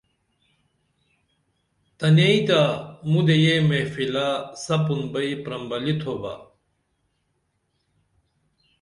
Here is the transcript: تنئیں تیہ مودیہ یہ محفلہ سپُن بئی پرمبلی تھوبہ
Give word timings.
تنئیں 1.97 2.39
تیہ 2.47 2.61
مودیہ 3.09 3.37
یہ 3.43 3.55
محفلہ 3.69 4.27
سپُن 4.63 5.01
بئی 5.11 5.31
پرمبلی 5.43 5.93
تھوبہ 6.01 6.33